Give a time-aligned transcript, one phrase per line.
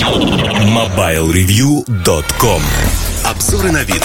[0.00, 2.62] MobileReview.com
[3.22, 4.02] Обзоры на вид.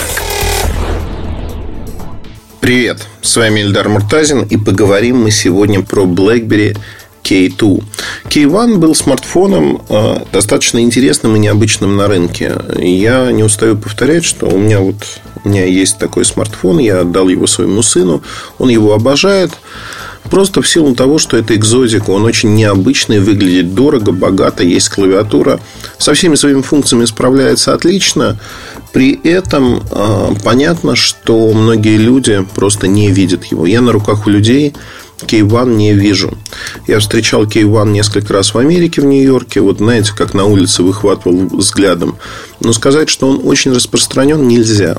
[2.60, 6.76] Привет, с вами Ильдар Муртазин и поговорим мы сегодня про BlackBerry
[7.22, 7.82] K2.
[8.24, 12.56] K1 был смартфоном э, достаточно интересным и необычным на рынке.
[12.76, 15.02] Я не устаю повторять, что у меня вот
[15.44, 18.22] у меня есть такой смартфон, я отдал его своему сыну,
[18.58, 19.52] он его обожает.
[20.36, 25.60] Просто в силу того, что это экзотика, он очень необычный, выглядит дорого, богато, есть клавиатура.
[25.96, 28.38] Со всеми своими функциями справляется отлично.
[28.92, 33.64] При этом э, понятно, что многие люди просто не видят его.
[33.64, 34.74] Я на руках у людей
[35.22, 36.36] K1 не вижу.
[36.86, 39.62] Я встречал K1 несколько раз в Америке, в Нью-Йорке.
[39.62, 42.18] Вот знаете, как на улице выхватывал взглядом.
[42.60, 44.98] Но сказать, что он очень распространен, нельзя.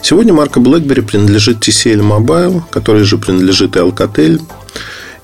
[0.00, 4.40] Сегодня марка BlackBerry принадлежит TCL Mobile, который же принадлежит и Alcatel.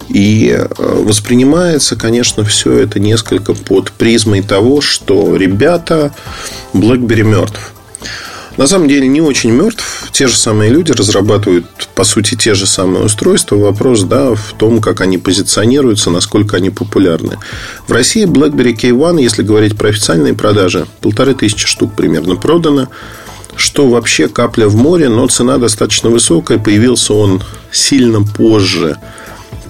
[0.08, 6.14] И э, воспринимается, конечно, все это несколько под призмой того, что ребята,
[6.74, 7.72] BlackBerry мертв.
[8.56, 10.10] На самом деле не очень мертв.
[10.12, 13.56] Те же самые люди разрабатывают, по сути, те же самые устройства.
[13.56, 17.38] Вопрос да, в том, как они позиционируются, насколько они популярны.
[17.88, 22.88] В России BlackBerry K1, если говорить про официальные продажи, полторы тысячи штук примерно продано.
[23.56, 26.58] Что вообще капля в море, но цена достаточно высокая.
[26.58, 28.98] Появился он сильно позже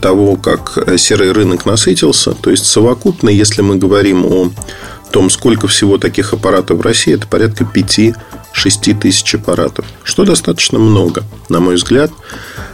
[0.02, 2.32] того, как серый рынок насытился.
[2.32, 4.50] То есть, совокупно, если мы говорим о
[5.10, 8.14] том, сколько всего таких аппаратов в России, это порядка 5-6
[9.00, 9.86] тысяч аппаратов.
[10.02, 12.10] Что достаточно много, на мой взгляд,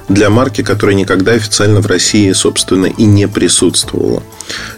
[0.09, 4.23] для марки, которая никогда официально в России, собственно, и не присутствовала.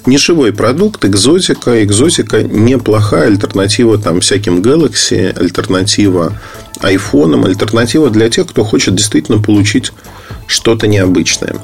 [0.04, 1.84] Нишевой продукт, экзотика.
[1.84, 6.32] Экзотика неплохая альтернатива там, всяким Galaxy, альтернатива
[6.80, 9.92] айфонам, альтернатива для тех, кто хочет действительно получить
[10.46, 11.56] что-то необычное.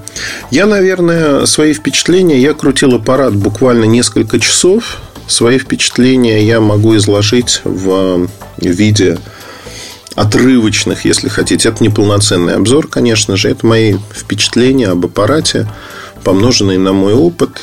[0.50, 4.98] Я, наверное, свои впечатления, я крутил аппарат буквально несколько часов.
[5.26, 8.28] Свои впечатления я могу изложить в
[8.58, 9.18] виде
[10.14, 11.68] отрывочных, если хотите.
[11.68, 13.50] Это не полноценный обзор, конечно же.
[13.50, 15.68] Это мои впечатления об аппарате,
[16.24, 17.60] помноженные на мой опыт.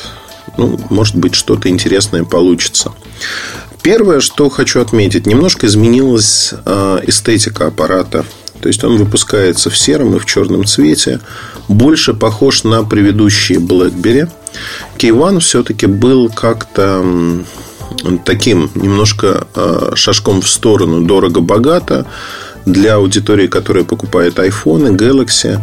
[0.56, 2.92] Ну, может быть, что-то интересное получится.
[3.82, 8.24] Первое, что хочу отметить, немножко изменилась э, эстетика аппарата.
[8.64, 11.20] То есть он выпускается в сером и в черном цвете.
[11.68, 14.30] Больше похож на предыдущие BlackBerry.
[14.96, 17.04] K1 все-таки был как-то
[18.24, 22.06] таким немножко э, шажком в сторону дорого-богато
[22.64, 25.62] для аудитории, которая покупает iPhone, Galaxy.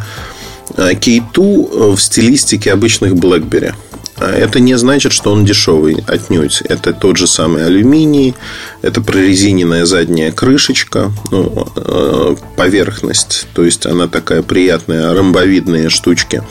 [0.77, 3.73] K2 э, в стилистике обычных BlackBerry.
[4.21, 6.61] А это не значит, что он дешевый отнюдь.
[6.69, 8.35] Это тот же самый алюминий,
[8.83, 16.43] это прорезиненная задняя крышечка, ну, э, поверхность, то есть она такая приятная, ромбовидные штучки.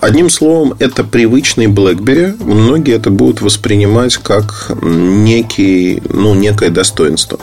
[0.00, 2.36] Одним словом, это привычный BlackBerry.
[2.42, 7.38] Многие это будут воспринимать как некий, ну, некое достоинство.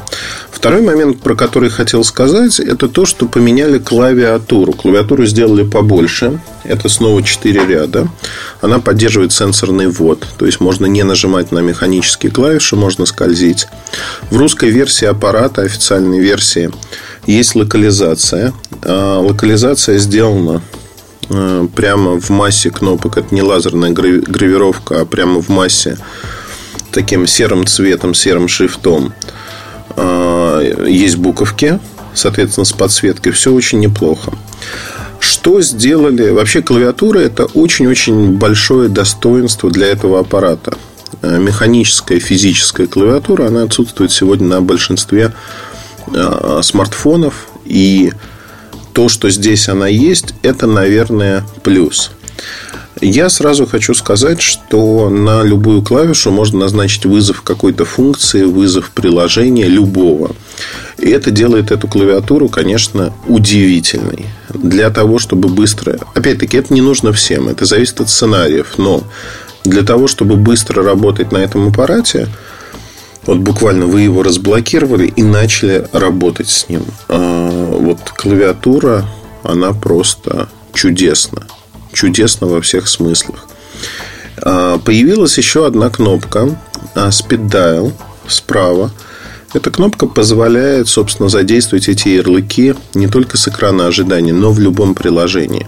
[0.61, 4.73] Второй момент, про который хотел сказать, это то, что поменяли клавиатуру.
[4.73, 6.39] Клавиатуру сделали побольше.
[6.63, 8.07] Это снова 4 ряда.
[8.61, 10.23] Она поддерживает сенсорный ввод.
[10.37, 13.65] То есть, можно не нажимать на механические клавиши, можно скользить.
[14.29, 16.69] В русской версии аппарата, официальной версии,
[17.25, 18.53] есть локализация.
[18.83, 20.61] А локализация сделана
[21.33, 23.17] Э, прямо в массе кнопок.
[23.17, 25.97] Это не лазерная гравировка, а прямо в массе
[26.91, 29.13] таким серым цветом, серым шрифтом.
[30.61, 31.79] Э, есть буковки,
[32.13, 33.31] соответственно, с подсветкой.
[33.31, 34.33] Все очень неплохо.
[35.19, 36.29] Что сделали?
[36.29, 40.77] Вообще клавиатура это очень-очень большое достоинство для этого аппарата.
[41.21, 45.33] Э, механическая, физическая клавиатура, она отсутствует сегодня на большинстве
[46.61, 47.47] смартфонов.
[47.65, 48.11] И
[48.93, 52.11] то, что здесь она есть, это, наверное, плюс.
[53.01, 59.65] Я сразу хочу сказать, что на любую клавишу можно назначить вызов какой-то функции, вызов приложения
[59.65, 60.35] любого.
[60.99, 64.27] И это делает эту клавиатуру, конечно, удивительной.
[64.53, 65.97] Для того, чтобы быстро...
[66.13, 68.75] Опять-таки, это не нужно всем, это зависит от сценариев.
[68.77, 69.03] Но
[69.63, 72.27] для того, чтобы быстро работать на этом аппарате,
[73.25, 76.85] вот буквально вы его разблокировали и начали работать с ним.
[77.07, 79.05] А, вот клавиатура,
[79.41, 81.47] она просто чудесна.
[81.93, 83.47] Чудесна во всех смыслах.
[84.37, 86.57] А, появилась еще одна кнопка
[86.95, 87.93] а, Speed Dial
[88.27, 88.91] справа.
[89.53, 94.95] Эта кнопка позволяет, собственно, задействовать эти ярлыки не только с экрана ожидания, но в любом
[94.95, 95.67] приложении.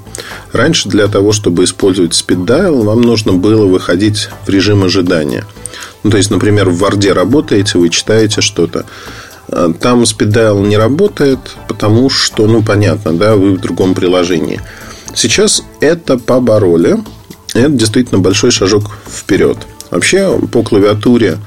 [0.54, 5.46] Раньше для того, чтобы использовать Speed Dial, вам нужно было выходить в режим ожидания–
[6.04, 8.86] ну, то есть, например, в Варде работаете, вы читаете что-то.
[9.48, 14.62] А, там спиддайл не работает, потому что, ну, понятно, да, вы в другом приложении.
[15.16, 16.98] Сейчас это побороли.
[17.54, 19.58] Это действительно большой шажок вперед.
[19.92, 21.38] Вообще, по клавиатуре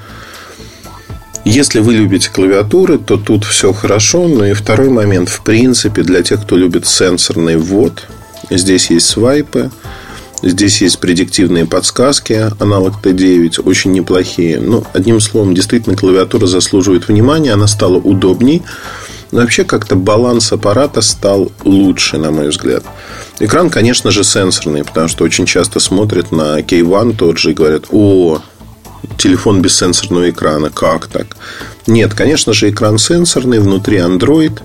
[1.45, 4.29] Если вы любите клавиатуры, то тут все хорошо.
[4.29, 5.29] Но и второй момент.
[5.29, 8.07] В принципе, для тех, кто любит сенсорный ввод,
[8.51, 9.71] здесь есть свайпы.
[10.43, 14.61] Здесь есть предиктивные подсказки, аналог Т9, очень неплохие.
[14.61, 18.63] Ну, одним словом, действительно, клавиатура заслуживает внимания, она стала удобней.
[19.33, 22.85] Но вообще как-то баланс аппарата стал лучше, на мой взгляд.
[23.39, 27.85] Экран, конечно же, сенсорный, потому что очень часто смотрят на K1 тот же и говорят,
[27.91, 28.41] о,
[29.19, 31.37] телефон без сенсорного экрана, как так?
[31.87, 34.61] Нет, конечно же, экран сенсорный, внутри Android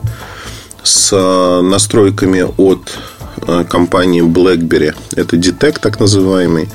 [0.84, 2.98] с э, настройками от
[3.46, 4.96] э, компании BlackBerry.
[5.16, 6.70] Это Detect, так называемый.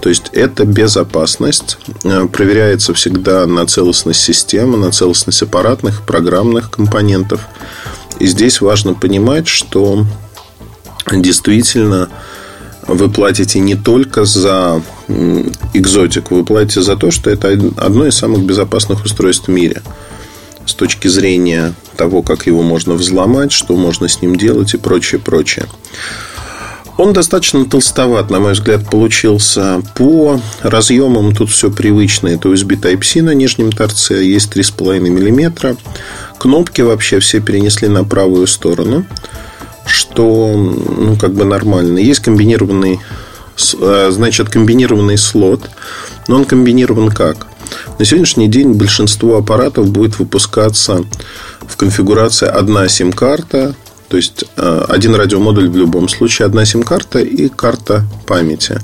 [0.00, 1.78] То есть это безопасность.
[2.04, 7.42] Э, проверяется всегда на целостность системы, на целостность аппаратных, программных компонентов.
[8.18, 10.06] И здесь важно понимать, что
[11.12, 12.08] действительно
[12.86, 14.82] вы платите не только за
[15.74, 19.82] экзотику, вы платите за то, что это одно из самых безопасных устройств в мире
[20.66, 25.20] с точки зрения того, как его можно взломать, что можно с ним делать и прочее,
[25.20, 25.66] прочее.
[26.98, 29.82] Он достаточно толстоват, на мой взгляд, получился.
[29.94, 32.28] По разъемам тут все привычно.
[32.28, 35.76] Это USB Type-C на нижнем торце, есть 3,5 мм.
[36.38, 39.04] Кнопки вообще все перенесли на правую сторону
[39.86, 41.98] что ну, как бы нормально.
[41.98, 43.00] Есть комбинированный,
[43.80, 45.70] э, значит, комбинированный слот,
[46.28, 47.46] но он комбинирован как?
[47.98, 51.04] На сегодняшний день большинство аппаратов будет выпускаться
[51.66, 53.74] в конфигурации одна сим-карта,
[54.08, 58.80] то есть э, один радиомодуль в любом случае, одна сим-карта и карта памяти.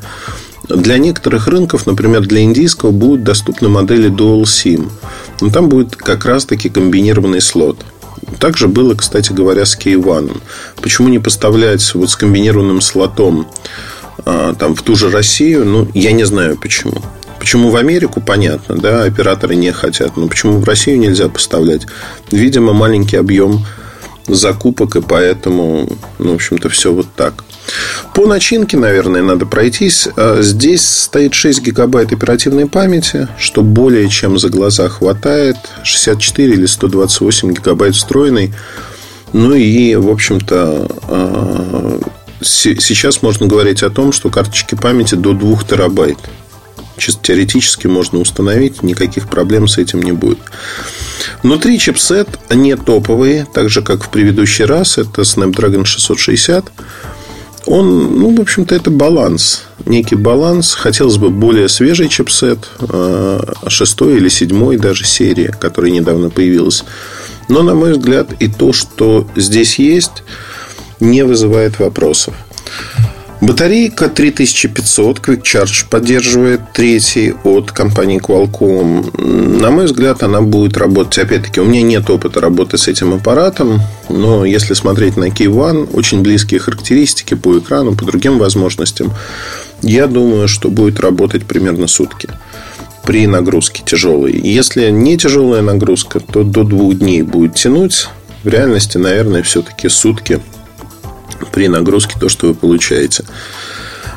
[0.68, 4.90] Для некоторых рынков, например, для индийского, будут доступны модели Dual SIM.
[5.40, 7.84] Но там будет как раз-таки комбинированный слот.
[8.42, 10.42] Также было, кстати говоря, с K1.
[10.82, 13.46] Почему не поставлять вот с комбинированным слотом
[14.24, 15.64] а, там, в ту же Россию?
[15.64, 17.00] Ну, я не знаю почему.
[17.38, 20.16] Почему в Америку, понятно, да, операторы не хотят.
[20.16, 21.86] Но почему в Россию нельзя поставлять?
[22.32, 23.64] Видимо, маленький объем
[24.26, 25.88] закупок, и поэтому,
[26.18, 27.44] ну, в общем-то, все вот так.
[28.14, 30.08] По начинке, наверное, надо пройтись.
[30.16, 35.56] А, здесь стоит 6 гигабайт оперативной памяти, что более чем за глаза хватает.
[35.82, 38.54] 64 или 128 гигабайт встроенный.
[39.32, 42.00] Ну и, в общем-то, а,
[42.42, 46.18] сейчас можно говорить о том, что карточки памяти до 2 терабайт.
[46.98, 50.38] Чисто теоретически можно установить, никаких проблем с этим не будет.
[51.42, 54.98] Внутри чипсет не топовый, так же, как в предыдущий раз.
[54.98, 56.70] Это Snapdragon 660
[57.66, 59.64] он, ну, в общем-то, это баланс.
[59.86, 60.74] Некий баланс.
[60.74, 66.84] Хотелось бы более свежий чипсет, э, шестой или седьмой даже серии, которая недавно появилась.
[67.48, 70.24] Но, на мой взгляд, и то, что здесь есть,
[71.00, 72.34] не вызывает вопросов.
[73.42, 79.20] Батарейка 3500 Quick Charge поддерживает третий от компании Qualcomm.
[79.60, 81.18] На мой взгляд, она будет работать.
[81.18, 85.92] Опять-таки, у меня нет опыта работы с этим аппаратом, но если смотреть на Key One,
[85.92, 89.12] очень близкие характеристики по экрану, по другим возможностям,
[89.82, 92.28] я думаю, что будет работать примерно сутки
[93.04, 94.38] при нагрузке тяжелой.
[94.38, 98.06] Если не тяжелая нагрузка, то до двух дней будет тянуть.
[98.44, 100.40] В реальности, наверное, все-таки сутки
[101.50, 103.24] при нагрузке то, что вы получаете.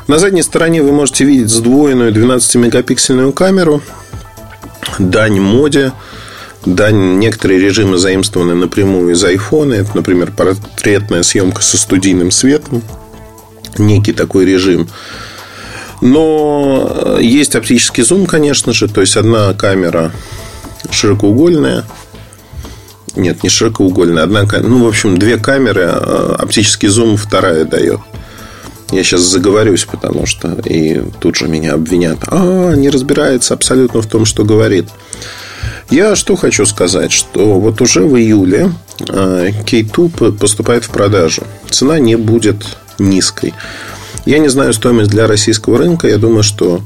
[0.06, 3.82] На задней стороне вы можете видеть сдвоенную 12-мегапиксельную камеру.
[4.98, 5.92] Дань моде.
[6.64, 9.74] Дань некоторые режимы заимствованы напрямую из iPhone.
[9.74, 12.82] Это, например, портретная съемка со студийным светом.
[13.78, 14.88] Некий такой режим.
[16.00, 18.88] Но есть оптический зум, конечно же.
[18.88, 20.12] То есть одна камера
[20.90, 21.84] широкоугольная
[23.16, 24.24] нет, не широкоугольная.
[24.24, 28.00] Одна, ну, в общем, две камеры, а, оптический зум вторая дает.
[28.92, 32.18] Я сейчас заговорюсь, потому что и тут же меня обвинят.
[32.28, 34.88] А, не разбирается абсолютно в том, что говорит.
[35.90, 41.42] Я что хочу сказать, что вот уже в июле K2 а, поступает в продажу.
[41.70, 42.64] Цена не будет
[42.98, 43.54] низкой.
[44.24, 46.08] Я не знаю стоимость для российского рынка.
[46.08, 46.80] Я думаю, что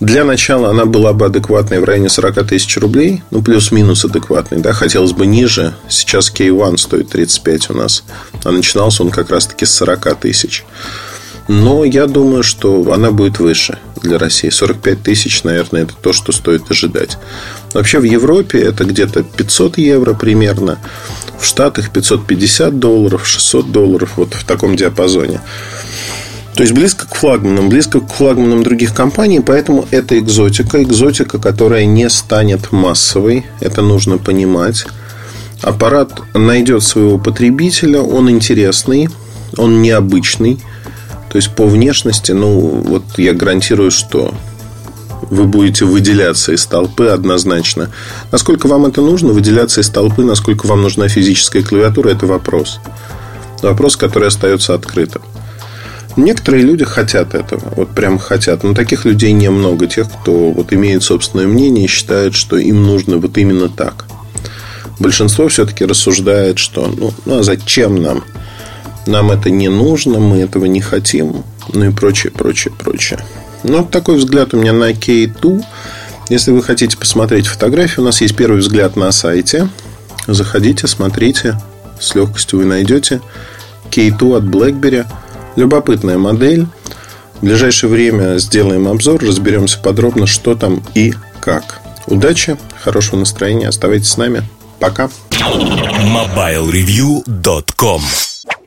[0.00, 3.22] для начала она была бы адекватной в районе 40 тысяч рублей.
[3.30, 4.60] Ну, плюс-минус адекватной.
[4.60, 4.72] Да?
[4.72, 5.74] Хотелось бы ниже.
[5.88, 8.04] Сейчас K1 стоит 35 у нас.
[8.44, 10.64] А начинался он как раз-таки с 40 тысяч.
[11.48, 14.50] Но я думаю, что она будет выше для России.
[14.50, 17.18] 45 тысяч, наверное, это то, что стоит ожидать.
[17.72, 20.78] Вообще в Европе это где-то 500 евро примерно.
[21.38, 24.12] В Штатах 550 долларов, 600 долларов.
[24.16, 25.40] Вот в таком диапазоне.
[26.56, 31.84] То есть близко к флагманам, близко к флагманам других компаний, поэтому это экзотика, экзотика, которая
[31.84, 34.86] не станет массовой, это нужно понимать.
[35.60, 39.10] Аппарат найдет своего потребителя, он интересный,
[39.58, 40.58] он необычный.
[41.28, 44.32] То есть по внешности, ну, вот я гарантирую, что
[45.28, 47.90] вы будете выделяться из толпы однозначно.
[48.32, 52.80] Насколько вам это нужно, выделяться из толпы, насколько вам нужна физическая клавиатура, это вопрос.
[53.60, 55.20] Вопрос, который остается открытым.
[56.16, 58.62] Некоторые люди хотят этого, вот прям хотят.
[58.62, 63.18] Но таких людей немного, тех, кто вот имеет собственное мнение и считает, что им нужно
[63.18, 64.06] вот именно так.
[64.98, 68.24] Большинство все-таки рассуждает, что ну, ну а зачем нам?
[69.06, 73.20] Нам это не нужно, мы этого не хотим, ну и прочее, прочее, прочее.
[73.62, 75.64] Ну, вот такой взгляд у меня на K2.
[76.28, 79.68] Если вы хотите посмотреть фотографию, у нас есть первый взгляд на сайте.
[80.26, 81.60] Заходите, смотрите.
[82.00, 83.20] С легкостью вы найдете
[83.90, 85.06] K2 от BlackBerry.
[85.56, 86.66] Любопытная модель.
[87.40, 91.80] В ближайшее время сделаем обзор, разберемся подробно, что там и как.
[92.06, 94.42] Удачи, хорошего настроения, оставайтесь с нами.
[94.78, 95.10] Пока.
[95.30, 98.02] MobileReview.com